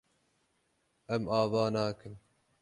[1.19, 2.15] Em ava nakin.